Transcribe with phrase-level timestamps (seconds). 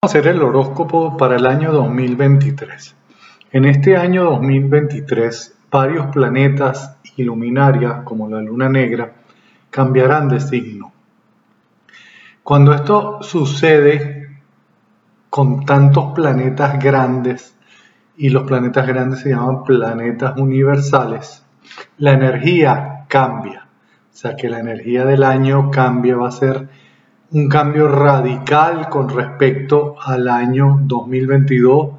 [0.00, 2.94] Hacer el horóscopo para el año 2023.
[3.50, 9.14] En este año 2023, varios planetas y luminarias, como la luna negra,
[9.70, 10.92] cambiarán de signo.
[12.44, 14.38] Cuando esto sucede
[15.30, 17.56] con tantos planetas grandes,
[18.16, 21.44] y los planetas grandes se llaman planetas universales,
[21.96, 23.66] la energía cambia.
[24.12, 26.68] O sea que la energía del año cambia, va a ser
[27.30, 31.90] un cambio radical con respecto al año 2022,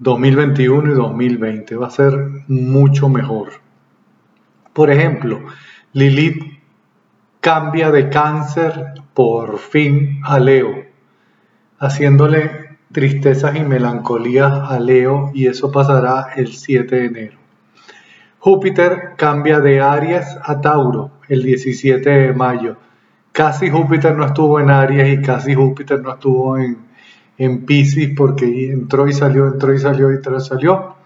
[0.00, 1.76] 2021 y 2020.
[1.76, 2.14] Va a ser
[2.48, 3.52] mucho mejor.
[4.72, 5.42] Por ejemplo,
[5.92, 6.60] Lilith
[7.40, 10.86] cambia de cáncer por fin a Leo,
[11.78, 17.38] haciéndole tristezas y melancolías a Leo y eso pasará el 7 de enero.
[18.40, 22.76] Júpiter cambia de Aries a Tauro el 17 de mayo
[23.32, 26.78] casi Júpiter no estuvo en Aries y casi Júpiter no estuvo en,
[27.38, 30.96] en Pisces porque entró y salió, entró y salió y salió.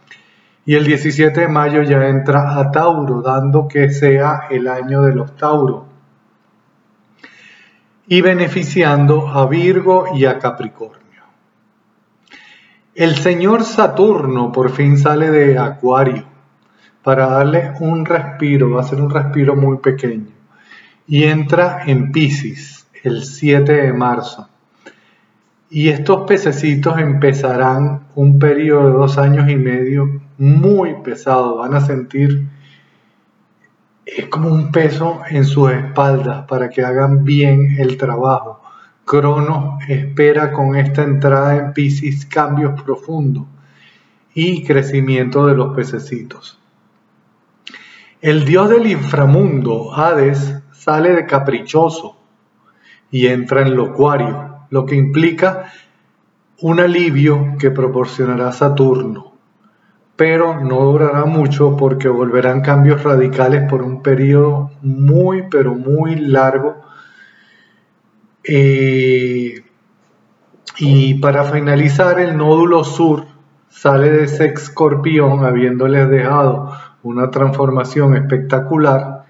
[0.66, 5.15] Y el 17 de mayo ya entra a Tauro, dando que sea el año de
[5.15, 5.85] los Tauros.
[8.09, 11.23] Y beneficiando a Virgo y a Capricornio.
[12.95, 16.24] El señor Saturno por fin sale de Acuario
[17.02, 20.35] para darle un respiro, va a ser un respiro muy pequeño
[21.07, 24.49] y entra en Pisces el 7 de marzo.
[25.68, 31.59] Y estos pececitos empezarán un periodo de dos años y medio muy pesado.
[31.59, 32.46] Van a sentir
[34.07, 38.62] es como un peso en sus espaldas para que hagan bien el trabajo.
[39.04, 43.45] Cronos espera con esta entrada en Pisces cambios profundos
[44.32, 46.59] y crecimiento de los pececitos.
[48.21, 50.54] El dios del inframundo, Hades,
[50.87, 52.16] sale de caprichoso
[53.10, 55.73] y entra en locuario, lo que implica
[56.60, 59.32] un alivio que proporcionará Saturno,
[60.15, 66.77] pero no durará mucho porque volverán cambios radicales por un periodo muy, pero muy largo.
[68.44, 69.65] Eh,
[70.78, 73.25] y para finalizar, el nódulo sur
[73.69, 76.71] sale de ese escorpión, habiéndoles dejado
[77.03, 79.25] una transformación espectacular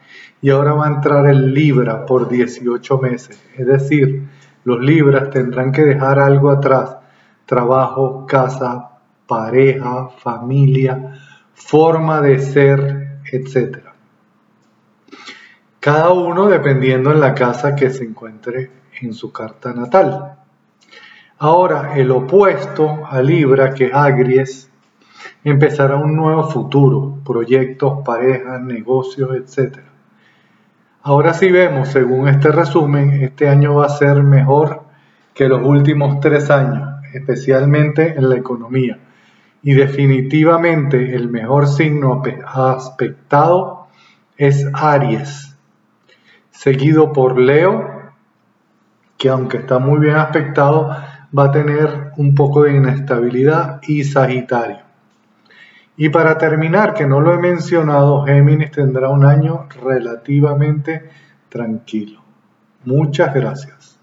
[0.46, 3.42] y ahora va a entrar el Libra por 18 meses.
[3.56, 4.28] Es decir,
[4.62, 6.98] los Libras tendrán que dejar algo atrás,
[7.46, 8.90] trabajo, casa,
[9.26, 11.18] pareja, familia,
[11.52, 13.78] forma de ser, etc.
[15.80, 18.70] Cada uno dependiendo en la casa que se encuentre
[19.00, 20.36] en su carta natal.
[21.38, 24.70] Ahora, el opuesto a Libra, que es Agries,
[25.42, 29.95] empezará un nuevo futuro, proyectos, parejas, negocios, etc.
[31.08, 34.82] Ahora sí vemos, según este resumen, este año va a ser mejor
[35.34, 38.98] que los últimos tres años, especialmente en la economía.
[39.62, 43.86] Y definitivamente el mejor signo aspectado
[44.36, 45.56] es Aries,
[46.50, 47.88] seguido por Leo,
[49.16, 50.88] que aunque está muy bien aspectado,
[51.38, 54.85] va a tener un poco de inestabilidad, y Sagitario.
[55.96, 61.08] Y para terminar, que no lo he mencionado, Géminis tendrá un año relativamente
[61.48, 62.20] tranquilo.
[62.84, 63.95] Muchas gracias.